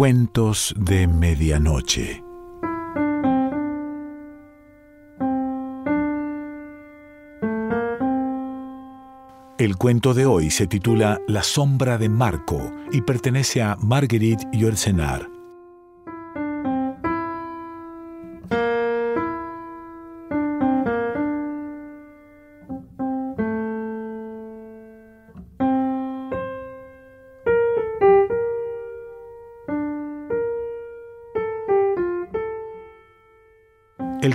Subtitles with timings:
[0.00, 2.24] Cuentos de Medianoche.
[9.58, 15.39] El cuento de hoy se titula La sombra de Marco y pertenece a Marguerite Yourcenar.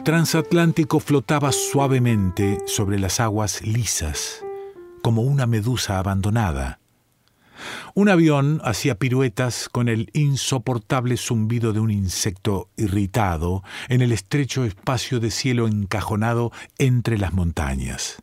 [0.05, 4.45] Transatlántico flotaba suavemente sobre las aguas lisas,
[5.01, 6.79] como una medusa abandonada.
[7.95, 14.63] Un avión hacía piruetas con el insoportable zumbido de un insecto irritado en el estrecho
[14.63, 18.21] espacio de cielo encajonado entre las montañas.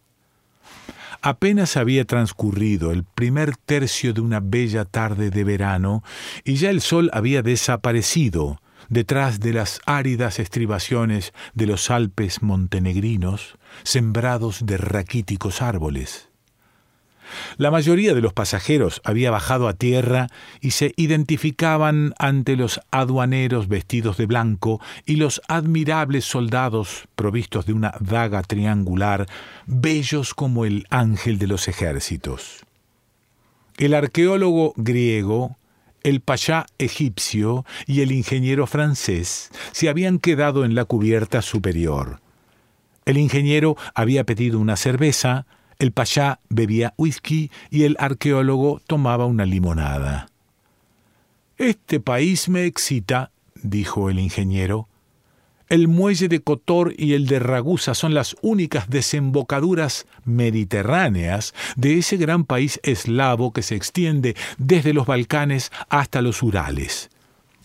[1.21, 6.05] Apenas había transcurrido el primer tercio de una bella tarde de verano
[6.45, 8.61] y ya el sol había desaparecido
[8.93, 16.29] detrás de las áridas estribaciones de los Alpes montenegrinos, sembrados de raquíticos árboles.
[17.57, 20.27] La mayoría de los pasajeros había bajado a tierra
[20.61, 27.73] y se identificaban ante los aduaneros vestidos de blanco y los admirables soldados provistos de
[27.73, 29.27] una daga triangular,
[29.65, 32.67] bellos como el ángel de los ejércitos.
[33.79, 35.57] El arqueólogo griego
[36.03, 42.21] el payá egipcio y el ingeniero francés se habían quedado en la cubierta superior.
[43.05, 45.47] El ingeniero había pedido una cerveza,
[45.79, 50.29] el payá bebía whisky y el arqueólogo tomaba una limonada.
[51.59, 53.31] Este país me excita,
[53.63, 54.89] dijo el ingeniero.
[55.73, 62.19] El muelle de Kotor y el de Ragusa son las únicas desembocaduras mediterráneas de ese
[62.19, 67.09] gran país eslavo que se extiende desde los Balcanes hasta los Urales.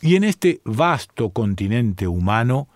[0.01, 2.69] Y en este vasto continente humano,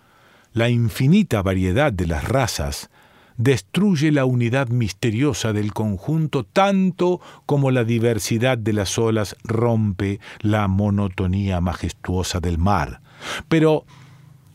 [0.52, 2.90] la infinita variedad de las razas
[3.38, 10.68] destruye la unidad misteriosa del conjunto tanto como la diversidad de las olas rompe la
[10.68, 13.00] monotonía majestuosa del mar.
[13.48, 13.86] Pero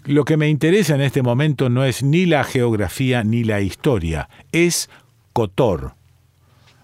[0.06, 4.28] lo que me interesa en este momento no es ni la geografía ni la historia,
[4.53, 4.89] es
[5.33, 5.94] Cotor.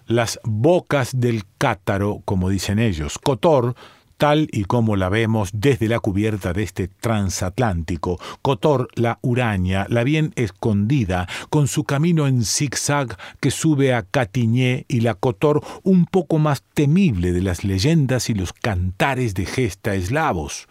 [0.05, 3.17] Las bocas del Cátaro, como dicen ellos.
[3.17, 3.75] Cotor,
[4.17, 8.19] tal y como la vemos desde la cubierta de este transatlántico.
[8.41, 14.85] Cotor, la uraña, la bien escondida, con su camino en zigzag que sube a Catiñé
[14.89, 19.95] y la Cotor un poco más temible de las leyendas y los cantares de gesta
[19.95, 20.67] eslavos.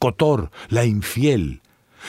[0.00, 1.62] Cotor, la infiel,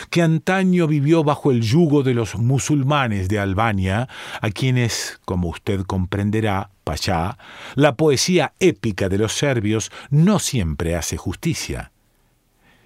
[0.10, 4.08] que antaño vivió bajo el yugo de los musulmanes de Albania,
[4.42, 7.40] a quienes, como usted comprenderá, Pachá,
[7.74, 11.92] la poesía épica de los serbios no siempre hace justicia.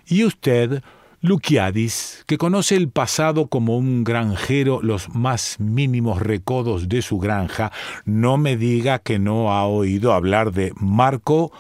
[0.08, 0.81] Y usted,
[1.22, 7.74] Lukiadis, que conoce el pasado como un granjero los más mínimos recodos de su granja,
[8.06, 11.52] no me diga que no ha oído hablar de Marco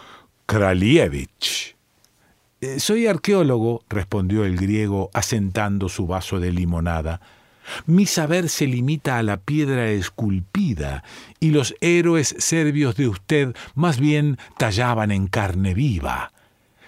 [0.45, 1.78] Kralievich.
[2.61, 7.21] Eh, soy arqueólogo, respondió el griego, asentando su vaso de limonada.
[7.85, 11.03] Mi saber se limita a la piedra esculpida,
[11.39, 16.33] y los héroes serbios de usted más bien tallaban en carne viva.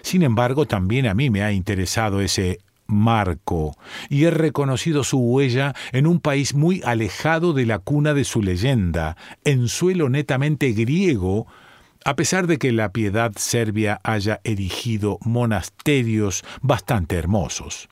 [0.02, 3.74] Sin embargo, también a mí me ha interesado ese Marco,
[4.10, 8.42] y he reconocido su huella en un país muy alejado de la cuna de su
[8.42, 11.46] leyenda, en suelo netamente griego,
[12.04, 17.88] a pesar de que la piedad serbia haya erigido monasterios bastante hermosos.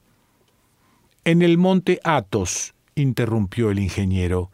[1.25, 4.51] En el monte Athos, interrumpió el ingeniero,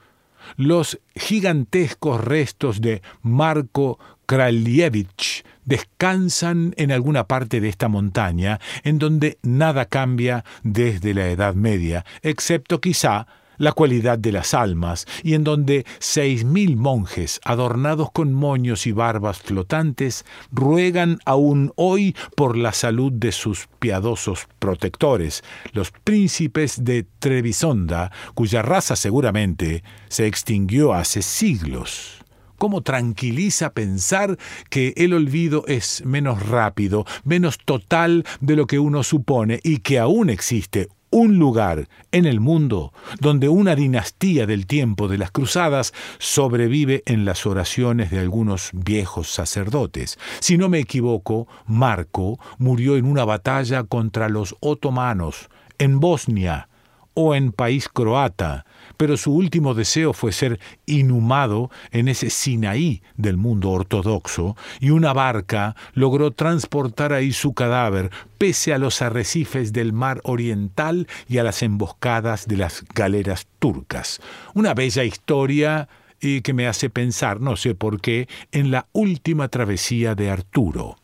[0.57, 9.39] los gigantescos restos de Marco Kralievich descansan en alguna parte de esta montaña en donde
[9.43, 13.27] nada cambia desde la Edad Media, excepto quizá
[13.59, 18.93] la cualidad de las almas, y en donde seis mil monjes, adornados con moños y
[18.93, 25.43] barbas flotantes, ruegan aún hoy por la salud de sus piadosos protectores,
[25.73, 32.25] los príncipes de Trebisonda, cuya raza seguramente se extinguió hace siglos.
[32.59, 34.39] ¿Cómo tranquiliza pensar
[34.71, 39.99] que el olvido es menos rápido, menos total de lo que uno supone y que
[39.99, 45.95] aún existe un lugar en el mundo donde una dinastía del tiempo de las cruzadas
[46.19, 50.19] sobrevive en las oraciones de algunos viejos sacerdotes.
[50.41, 55.49] Si no me equivoco, Marco murió en una batalla contra los otomanos,
[55.79, 56.69] en Bosnia
[57.15, 58.67] o en país croata,
[58.97, 65.13] pero su último deseo fue ser inhumado en ese Sinaí del mundo ortodoxo, y una
[65.13, 71.45] barca logró transportar ahí su cadáver, pese a los arrecifes del mar oriental y a
[71.45, 74.21] las emboscadas de las galeras turcas.
[74.55, 75.89] Una bella historia
[76.21, 80.97] y que me hace pensar, no sé por qué, en la última travesía de Arturo.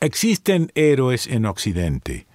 [0.00, 2.26] Existen héroes en Occidente,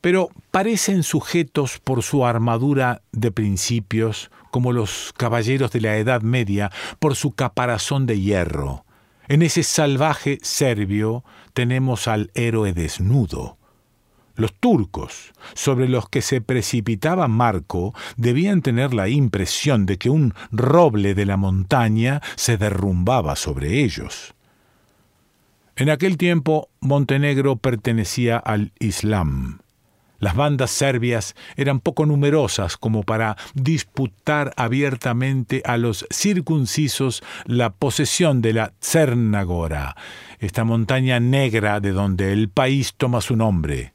[0.00, 6.70] pero parecen sujetos por su armadura de principios, como los caballeros de la Edad Media,
[6.98, 8.84] por su caparazón de hierro.
[9.28, 13.58] En ese salvaje serbio tenemos al héroe desnudo,
[14.36, 20.34] los turcos, sobre los que se precipitaba Marco, debían tener la impresión de que un
[20.52, 24.34] roble de la montaña se derrumbaba sobre ellos.
[25.74, 29.60] En aquel tiempo Montenegro pertenecía al Islam.
[30.18, 38.40] Las bandas serbias eran poco numerosas como para disputar abiertamente a los circuncisos la posesión
[38.42, 39.96] de la Tsernagora,
[40.38, 43.92] esta montaña negra de donde el país toma su nombre.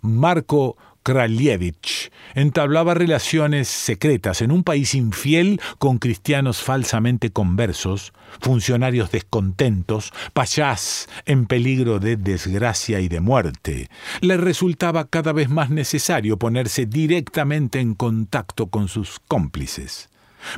[0.00, 10.12] Marco Kralievich entablaba relaciones secretas en un país infiel con cristianos falsamente conversos, funcionarios descontentos,
[10.32, 13.88] payás en peligro de desgracia y de muerte.
[14.20, 20.10] Le resultaba cada vez más necesario ponerse directamente en contacto con sus cómplices.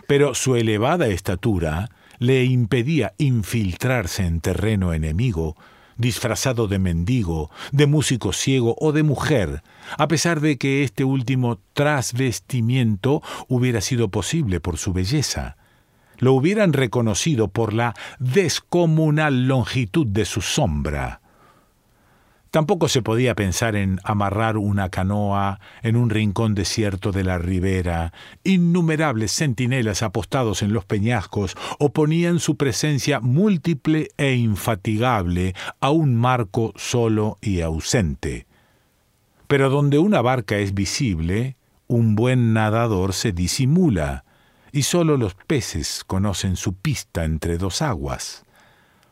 [0.06, 5.56] Pero su elevada estatura le impedía infiltrarse en terreno enemigo
[6.02, 9.62] disfrazado de mendigo, de músico ciego o de mujer,
[9.96, 15.56] a pesar de que este último trasvestimiento hubiera sido posible por su belleza.
[16.18, 21.21] Lo hubieran reconocido por la descomunal longitud de su sombra.
[22.52, 28.12] Tampoco se podía pensar en amarrar una canoa en un rincón desierto de la ribera.
[28.44, 36.74] Innumerables centinelas apostados en los peñascos oponían su presencia múltiple e infatigable a un marco
[36.76, 38.46] solo y ausente.
[39.48, 41.56] Pero donde una barca es visible,
[41.86, 44.26] un buen nadador se disimula,
[44.72, 48.44] y sólo los peces conocen su pista entre dos aguas.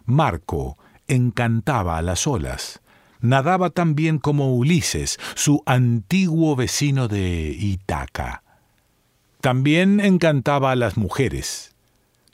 [0.05, 0.77] Marco
[1.09, 2.83] encantaba a las olas
[3.21, 8.43] nadaba tan bien como Ulises, su antiguo vecino de Itaca.
[9.41, 11.75] También encantaba a las mujeres.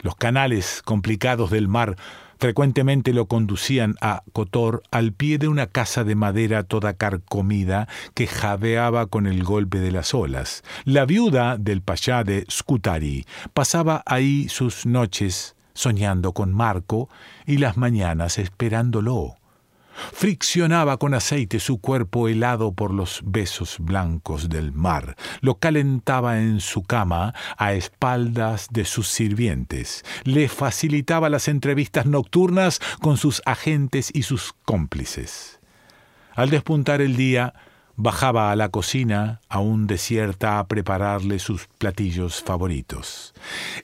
[0.00, 1.96] Los canales complicados del mar
[2.38, 8.26] frecuentemente lo conducían a Cotor al pie de una casa de madera toda carcomida que
[8.26, 10.62] jadeaba con el golpe de las olas.
[10.84, 13.24] La viuda del payá de Scutari
[13.54, 17.08] pasaba ahí sus noches soñando con Marco
[17.46, 19.36] y las mañanas esperándolo.
[20.12, 26.60] Friccionaba con aceite su cuerpo helado por los besos blancos del mar, lo calentaba en
[26.60, 34.10] su cama a espaldas de sus sirvientes, le facilitaba las entrevistas nocturnas con sus agentes
[34.12, 35.60] y sus cómplices.
[36.34, 37.54] Al despuntar el día,
[37.96, 43.34] bajaba a la cocina, aún desierta, a prepararle sus platillos favoritos.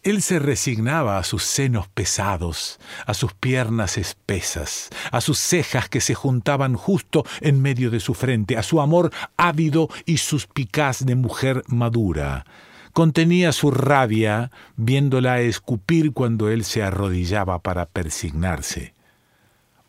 [0.02, 6.00] Él se resignaba a sus senos pesados, a sus piernas espesas, a sus cejas que
[6.00, 11.14] se juntaban justo en medio de su frente, a su amor ávido y suspicaz de
[11.14, 12.44] mujer madura.
[12.92, 18.94] Contenía su rabia viéndola escupir cuando él se arrodillaba para persignarse.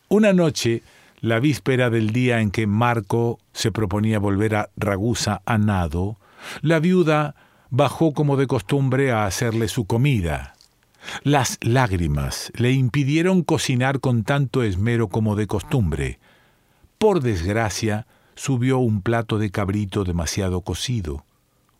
[0.08, 0.82] Una noche,
[1.24, 6.18] la víspera del día en que Marco se proponía volver a Ragusa a nado,
[6.60, 7.34] la viuda
[7.70, 10.54] bajó como de costumbre a hacerle su comida.
[11.22, 16.18] Las lágrimas le impidieron cocinar con tanto esmero como de costumbre.
[16.98, 21.24] Por desgracia, subió un plato de cabrito demasiado cocido.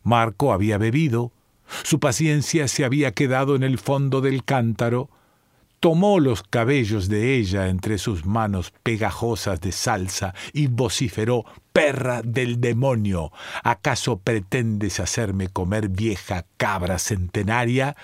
[0.03, 1.33] Marco había bebido,
[1.83, 5.11] su paciencia se había quedado en el fondo del cántaro,
[5.81, 12.61] tomó los cabellos de ella entre sus manos pegajosas de salsa y vociferó Perra del
[12.61, 13.33] demonio.
[13.65, 17.97] ¿Acaso pretendes hacerme comer vieja cabra centenaria?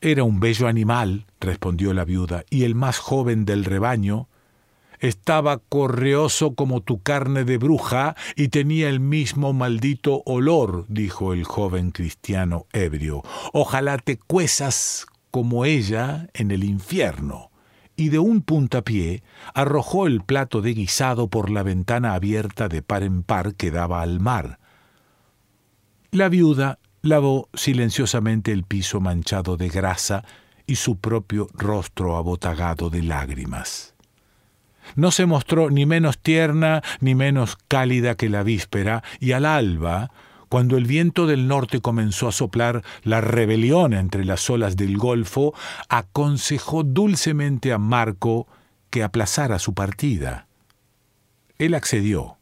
[0.00, 4.28] Era un bello animal, respondió la viuda, y el más joven del rebaño.
[4.98, 11.44] Estaba correoso como tu carne de bruja y tenía el mismo maldito olor, dijo el
[11.44, 13.22] joven cristiano ebrio.
[13.52, 17.50] Ojalá te cuesas como ella en el infierno,
[17.96, 19.22] y de un puntapié
[19.54, 24.02] arrojó el plato de guisado por la ventana abierta de par en par que daba
[24.02, 24.60] al mar.
[26.10, 30.22] La viuda lavó silenciosamente el piso manchado de grasa
[30.66, 33.94] y su propio rostro abotagado de lágrimas.
[34.96, 40.10] No se mostró ni menos tierna ni menos cálida que la víspera, y al alba
[40.52, 45.54] Cuando el viento del norte comenzó a soplar la rebelión entre las olas del Golfo,
[45.88, 48.46] aconsejó dulcemente a Marco
[48.90, 50.48] que aplazara su partida.
[51.56, 52.36] Él accedió.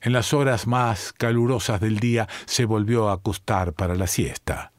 [0.00, 4.72] En las horas más calurosas del día se volvió a acostar para la siesta.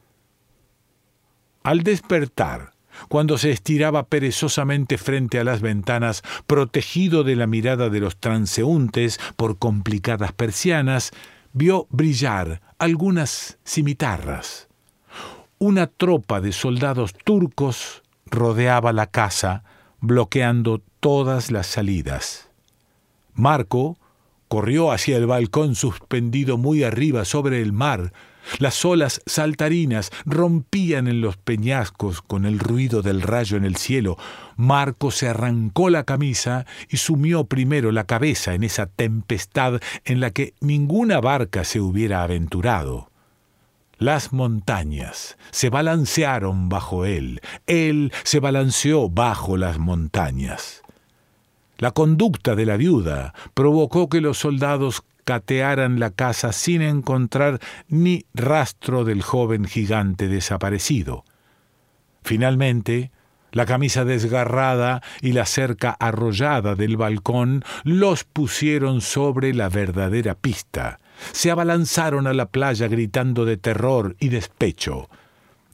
[1.61, 2.71] Al despertar,
[3.07, 9.19] cuando se estiraba perezosamente frente a las ventanas, protegido de la mirada de los transeúntes
[9.35, 11.11] por complicadas persianas,
[11.55, 14.67] vio brillar algunas cimitarras.
[15.57, 19.63] Una tropa de soldados turcos rodeaba la casa,
[20.01, 22.49] bloqueando todas las salidas.
[23.33, 23.97] Marco
[24.49, 28.11] corrió hacia el balcón suspendido muy arriba sobre el mar,
[28.59, 34.17] las olas saltarinas rompían en los peñascos con el ruido del rayo en el cielo.
[34.55, 40.31] Marco se arrancó la camisa y sumió primero la cabeza en esa tempestad en la
[40.31, 43.09] que ninguna barca se hubiera aventurado.
[43.97, 50.83] Las montañas se balancearon bajo él, él se balanceó bajo las montañas.
[51.77, 58.25] La conducta de la viuda provocó que los soldados catearan la casa sin encontrar ni
[58.33, 61.25] rastro del joven gigante desaparecido.
[62.23, 63.11] Finalmente,
[63.51, 70.99] la camisa desgarrada y la cerca arrollada del balcón los pusieron sobre la verdadera pista.
[71.31, 75.09] Se abalanzaron a la playa gritando de terror y despecho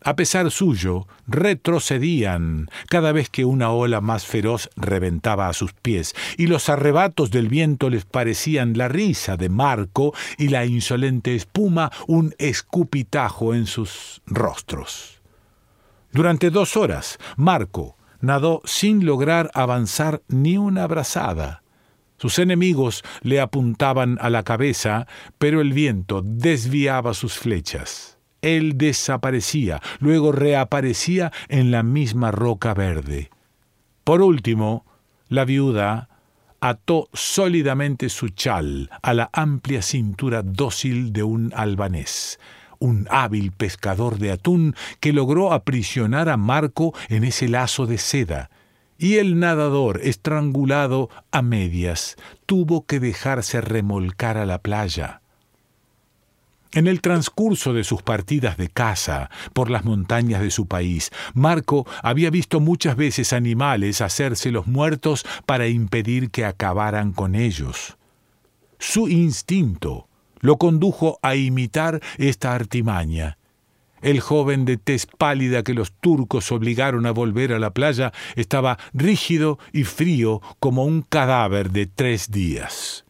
[0.04, 6.16] a pesar suyo, retrocedían cada vez que una ola más feroz reventaba a sus pies,
[6.38, 11.92] y los arrebatos del viento les parecían la risa de Marco y la insolente espuma
[12.08, 15.22] un escupitajo en sus rostros.
[16.12, 21.64] Durante dos horas, Marco nadó sin lograr avanzar ni una brazada.
[22.18, 28.11] Sus enemigos le apuntaban a la cabeza, pero el viento desviaba sus flechas.
[28.42, 33.30] Él desaparecía, luego reaparecía en la misma roca verde.
[34.04, 34.86] Por último,
[35.30, 36.10] la viuda
[36.60, 42.40] ató sólidamente su chal a la amplia cintura dócil de un albanés,
[42.80, 48.50] un hábil pescador de atún que logró aprisionar a Marco en ese lazo de seda,
[48.98, 55.22] y el nadador, estrangulado a medias, tuvo que dejarse remolcar a la playa.
[56.74, 61.86] En el transcurso de sus partidas de caza por las montañas de su país, Marco
[62.02, 67.98] había visto muchas veces animales hacerse los muertos para impedir que acabaran con ellos.
[68.80, 70.08] Su instinto
[70.40, 73.38] lo condujo a imitar esta artimaña.
[74.02, 78.80] El joven de tez pálida que los turcos obligaron a volver a la playa estaba
[78.94, 83.06] rígido y frío como un cadáver de tres días.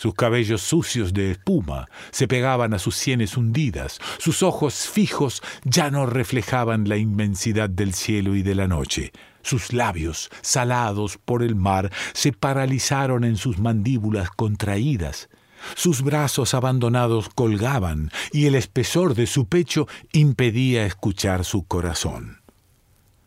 [0.00, 5.90] Sus cabellos sucios de espuma se pegaban a sus sienes hundidas, sus ojos fijos ya
[5.90, 9.12] no reflejaban la inmensidad del cielo y de la noche.
[9.42, 15.28] Sus labios, salados por el mar, se paralizaron en sus mandíbulas contraídas.
[15.74, 22.40] Sus brazos abandonados colgaban y el espesor de su pecho impedía escuchar su corazón.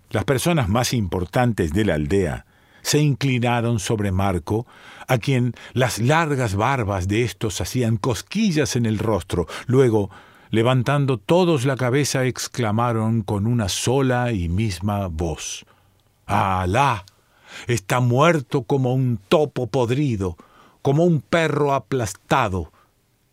[0.09, 2.47] Las personas más importantes de la aldea
[2.83, 4.67] se inclinaron sobre Marco,
[5.07, 9.47] a quien las largas barbas de estos hacían cosquillas en el rostro.
[9.65, 10.11] Luego,
[10.51, 15.65] levantando todos la cabeza, exclamaron con una sola y misma voz.
[16.27, 17.05] Alá.
[17.67, 20.37] Está muerto como un topo podrido,
[20.81, 22.71] como un perro aplastado.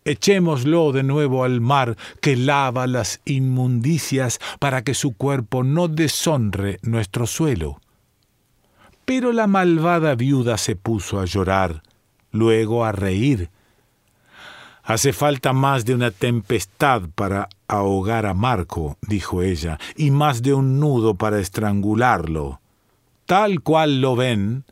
[0.05, 6.79] Echémoslo de nuevo al mar que lava las inmundicias para que su cuerpo no deshonre
[6.83, 7.81] nuestro suelo.
[9.11, 11.83] Pero la malvada viuda se puso a llorar,
[12.31, 13.51] luego a reír.
[14.85, 20.55] Hace falta más de una tempestad para ahogar a Marco, dijo ella, y más de
[20.55, 22.61] un nudo para estrangularlo.
[23.27, 24.63] Tal cual lo ven,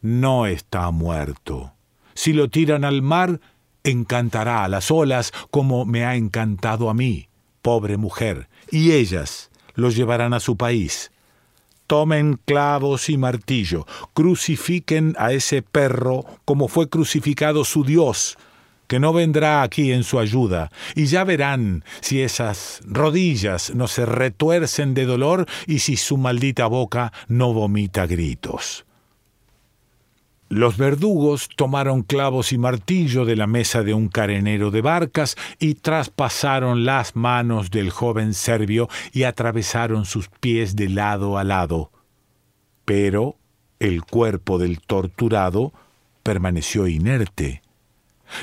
[0.00, 1.72] no está muerto.
[2.14, 3.40] Si lo tiran al mar,
[3.82, 7.30] encantará a las olas como me ha encantado a mí,
[7.62, 11.11] pobre mujer, y ellas lo llevarán a su país
[11.86, 18.38] tomen clavos y martillo, crucifiquen a ese perro como fue crucificado su Dios,
[18.86, 24.04] que no vendrá aquí en su ayuda, y ya verán si esas rodillas no se
[24.04, 28.84] retuercen de dolor y si su maldita boca no vomita gritos.
[30.52, 35.76] Los verdugos tomaron clavos y martillo de la mesa de un carenero de barcas y
[35.76, 41.90] traspasaron las manos del joven serbio y atravesaron sus pies de lado a lado.
[42.84, 43.38] Pero
[43.80, 45.72] el cuerpo del torturado
[46.22, 47.62] permaneció inerte.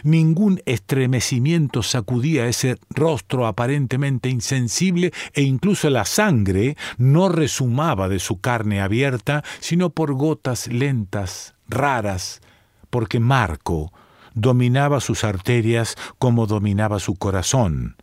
[0.04, 8.40] Ningún estremecimiento sacudía ese rostro aparentemente insensible e incluso la sangre no resumaba de su
[8.40, 12.42] carne abierta, sino por gotas lentas, raras,
[12.90, 13.92] porque Marco
[14.34, 17.96] dominaba sus arterias como dominaba su corazón.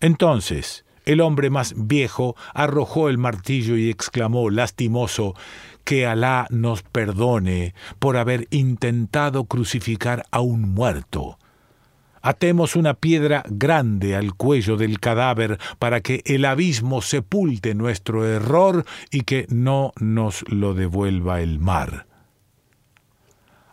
[0.00, 5.34] Entonces, el hombre más viejo arrojó el martillo y exclamó, lastimoso,
[5.84, 11.38] que Alá nos perdone por haber intentado crucificar a un muerto.
[12.22, 18.84] Atemos una piedra grande al cuello del cadáver para que el abismo sepulte nuestro error
[19.10, 22.06] y que no nos lo devuelva el mar.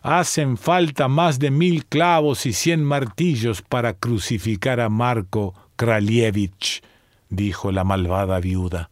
[0.02, 6.82] Hacen falta más de mil clavos y cien martillos para crucificar a Marco Kralievich,
[7.28, 8.90] dijo la malvada viuda.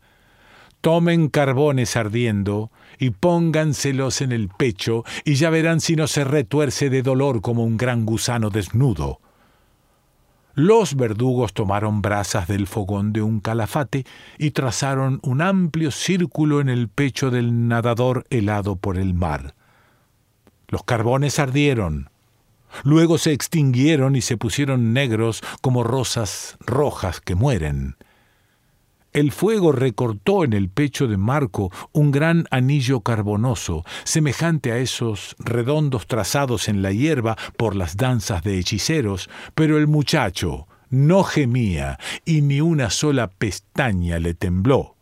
[0.81, 6.91] Tomen carbones ardiendo y pónganselos en el pecho y ya verán si no se retuerce
[6.91, 9.21] de dolor como un gran gusano desnudo.
[10.55, 14.05] Los verdugos tomaron brasas del fogón de un calafate
[14.39, 19.55] y trazaron un amplio círculo en el pecho del nadador helado por el mar.
[20.67, 22.11] Los carbones ardieron,
[22.83, 27.97] luego se extinguieron y se pusieron negros como rosas rojas que mueren.
[29.13, 35.35] El fuego recortó en el pecho de Marco un gran anillo carbonoso, semejante a esos
[35.39, 41.99] redondos trazados en la hierba por las danzas de hechiceros, pero el muchacho no gemía
[42.25, 44.95] y ni una sola pestaña le tembló.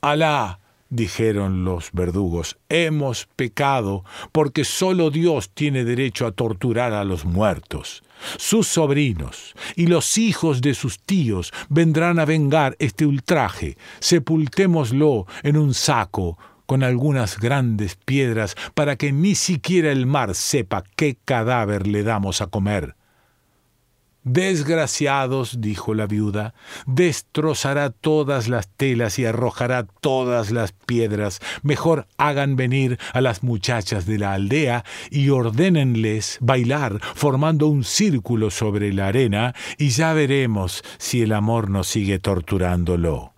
[0.00, 7.24] Alá, dijeron los verdugos, hemos pecado porque sólo Dios tiene derecho a torturar a los
[7.24, 8.02] muertos.
[8.36, 13.76] Sus sobrinos y los hijos de sus tíos vendrán a vengar este ultraje.
[14.00, 20.84] Sepultémoslo en un saco con algunas grandes piedras para que ni siquiera el mar sepa
[20.96, 22.96] qué cadáver le damos a comer.
[24.28, 26.52] Desgraciados, dijo la viuda,
[26.84, 31.38] destrozará todas las telas y arrojará todas las piedras.
[31.62, 38.50] Mejor hagan venir a las muchachas de la aldea y ordénenles bailar formando un círculo
[38.50, 43.32] sobre la arena y ya veremos si el amor no sigue torturándolo.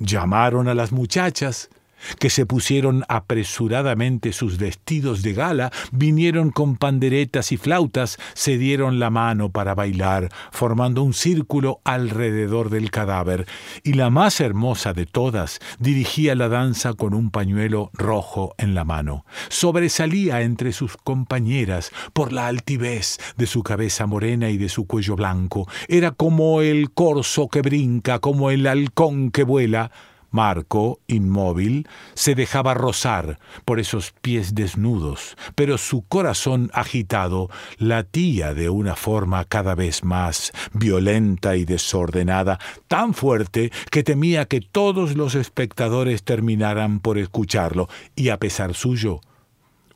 [0.00, 1.70] Llamaron a las muchachas,
[2.18, 8.98] que se pusieron apresuradamente sus vestidos de gala, vinieron con panderetas y flautas, se dieron
[8.98, 13.46] la mano para bailar, formando un círculo alrededor del cadáver,
[13.82, 18.84] y la más hermosa de todas dirigía la danza con un pañuelo rojo en la
[18.84, 19.24] mano.
[19.48, 25.16] Sobresalía entre sus compañeras por la altivez de su cabeza morena y de su cuello
[25.16, 25.68] blanco.
[25.88, 29.90] Era como el corzo que brinca, como el halcón que vuela,
[30.32, 38.70] Marco, inmóvil, se dejaba rozar por esos pies desnudos, pero su corazón agitado latía de
[38.70, 45.34] una forma cada vez más violenta y desordenada, tan fuerte que temía que todos los
[45.34, 49.20] espectadores terminaran por escucharlo, y a pesar suyo,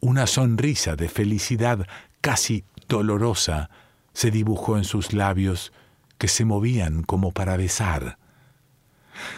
[0.00, 1.86] una sonrisa de felicidad
[2.20, 3.70] casi dolorosa
[4.12, 5.72] se dibujó en sus labios
[6.18, 8.18] que se movían como para besar.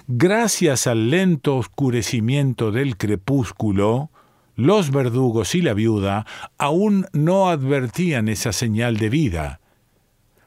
[0.06, 4.10] Gracias al lento oscurecimiento del crepúsculo,
[4.54, 6.26] los verdugos y la viuda
[6.58, 9.60] aún no advertían esa señal de vida,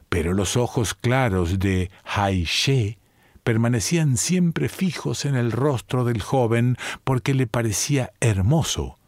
[0.08, 2.98] pero los ojos claros de Haishe
[3.42, 8.98] permanecían siempre fijos en el rostro del joven porque le parecía hermoso.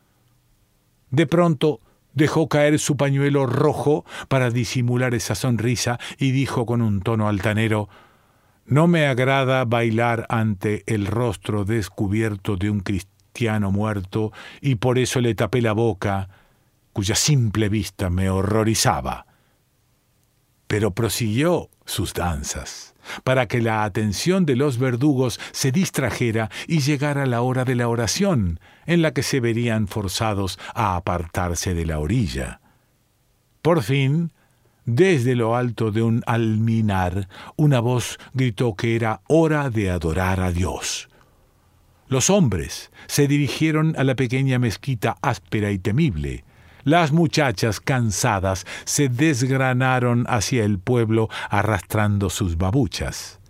[1.10, 1.80] De pronto
[2.14, 7.88] dejó caer su pañuelo rojo para disimular esa sonrisa y dijo con un tono altanero
[8.66, 15.20] no me agrada bailar ante el rostro descubierto de un cristiano muerto y por eso
[15.20, 16.28] le tapé la boca,
[16.92, 19.26] cuya simple vista me horrorizaba.
[20.66, 27.26] Pero prosiguió sus danzas, para que la atención de los verdugos se distrajera y llegara
[27.26, 31.98] la hora de la oración, en la que se verían forzados a apartarse de la
[31.98, 32.60] orilla.
[33.60, 34.32] Por fin,
[34.86, 40.50] desde lo alto de un alminar, una voz gritó que era hora de adorar a
[40.50, 41.08] Dios.
[42.08, 46.44] Los hombres se dirigieron a la pequeña mezquita áspera y temible.
[46.84, 53.40] Las muchachas cansadas se desgranaron hacia el pueblo arrastrando sus babuchas.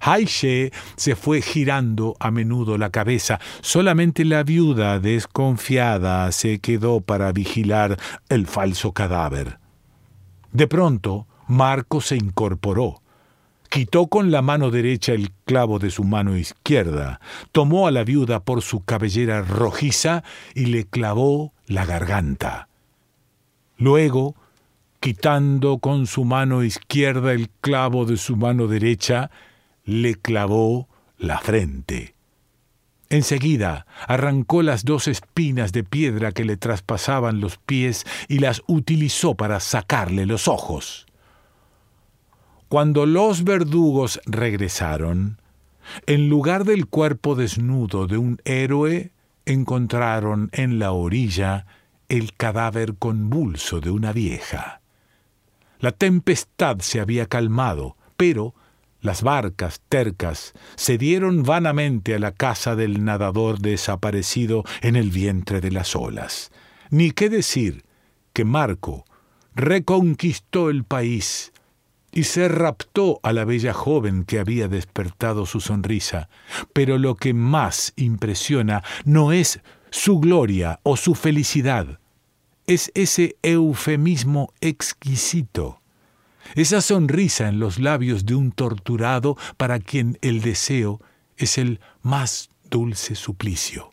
[0.00, 3.40] Haishe se fue girando a menudo la cabeza.
[3.62, 9.58] Solamente la viuda desconfiada se quedó para vigilar el falso cadáver.
[10.52, 13.02] De pronto, Marco se incorporó.
[13.70, 17.20] Quitó con la mano derecha el clavo de su mano izquierda,
[17.52, 22.68] tomó a la viuda por su cabellera rojiza y le clavó la garganta.
[23.76, 24.34] Luego
[25.00, 29.30] quitando con su mano izquierda el clavo de su mano derecha,
[29.84, 32.14] le clavó la frente.
[33.10, 39.34] Enseguida arrancó las dos espinas de piedra que le traspasaban los pies y las utilizó
[39.34, 41.06] para sacarle los ojos.
[42.68, 45.40] Cuando los verdugos regresaron,
[46.06, 49.10] en lugar del cuerpo desnudo de un héroe,
[49.46, 51.64] encontraron en la orilla
[52.10, 54.82] el cadáver convulso de una vieja.
[55.80, 58.54] La tempestad se había calmado, pero
[59.00, 65.60] las barcas tercas se dieron vanamente a la casa del nadador desaparecido en el vientre
[65.60, 66.50] de las olas.
[66.90, 67.84] Ni qué decir
[68.32, 69.04] que Marco
[69.54, 71.52] reconquistó el país
[72.12, 76.28] y se raptó a la bella joven que había despertado su sonrisa.
[76.72, 81.98] Pero lo que más impresiona no es su gloria o su felicidad,
[82.66, 85.77] es ese eufemismo exquisito
[86.54, 91.00] esa sonrisa en los labios de un torturado para quien el deseo
[91.36, 93.92] es el más dulce suplicio.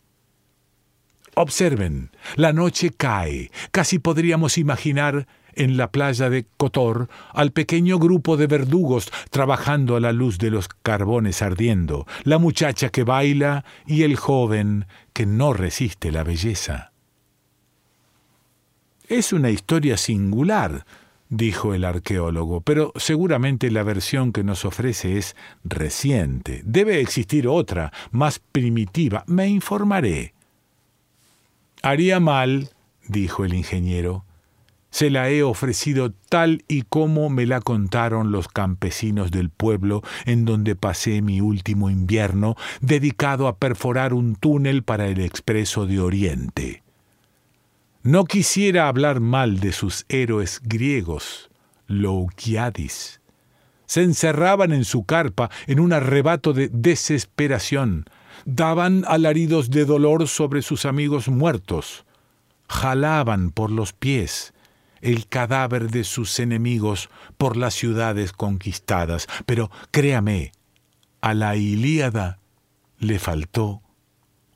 [1.34, 8.36] Observen, la noche cae, casi podríamos imaginar en la playa de Cotor al pequeño grupo
[8.36, 14.02] de verdugos trabajando a la luz de los carbones ardiendo, la muchacha que baila y
[14.02, 16.92] el joven que no resiste la belleza.
[19.08, 20.84] Es una historia singular,
[21.28, 26.62] dijo el arqueólogo, pero seguramente la versión que nos ofrece es reciente.
[26.64, 29.24] Debe existir otra, más primitiva.
[29.26, 30.34] Me informaré.
[31.82, 32.70] Haría mal,
[33.08, 34.24] dijo el ingeniero.
[34.90, 40.46] Se la he ofrecido tal y como me la contaron los campesinos del pueblo en
[40.46, 46.85] donde pasé mi último invierno, dedicado a perforar un túnel para el expreso de Oriente.
[48.06, 51.50] No quisiera hablar mal de sus héroes griegos,
[51.88, 53.20] Loukiadis.
[53.86, 58.04] Se encerraban en su carpa en un arrebato de desesperación,
[58.44, 62.04] daban alaridos de dolor sobre sus amigos muertos,
[62.68, 64.54] jalaban por los pies
[65.00, 69.26] el cadáver de sus enemigos por las ciudades conquistadas.
[69.46, 70.52] Pero créame,
[71.22, 72.38] a la Ilíada
[73.00, 73.82] le faltó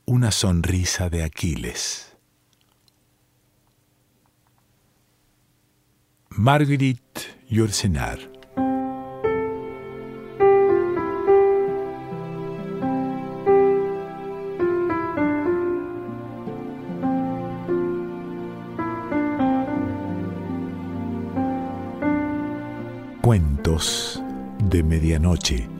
[0.05, 2.10] una sonrisa de Aquiles.
[6.37, 8.19] Marguerite Yourcenar.
[23.23, 24.23] Cuentos
[24.71, 25.80] de Medianoche.